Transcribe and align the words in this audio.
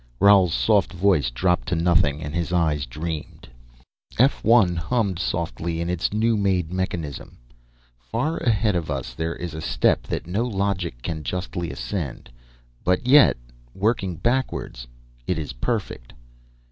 Roal's 0.19 0.51
soft 0.55 0.93
voice 0.93 1.29
dropped 1.29 1.67
to 1.67 1.75
nothing, 1.75 2.23
and 2.23 2.33
his 2.33 2.51
eyes 2.51 2.87
dreamed. 2.87 3.47
F 4.17 4.43
1 4.43 4.75
hummed 4.75 5.19
softly 5.19 5.79
in 5.79 5.91
its 5.91 6.11
new 6.11 6.35
made 6.35 6.73
mechanism. 6.73 7.37
"Far 7.99 8.37
ahead 8.37 8.75
of 8.75 8.89
us 8.89 9.13
there 9.13 9.35
is 9.35 9.53
a 9.53 9.61
step 9.61 10.07
that 10.07 10.25
no 10.25 10.43
logic 10.43 11.03
can 11.03 11.21
justly 11.23 11.69
ascend, 11.69 12.31
but 12.83 13.05
yet, 13.05 13.37
working 13.75 14.15
backwards, 14.15 14.87
it 15.27 15.37
is 15.37 15.53
perfect." 15.53 16.13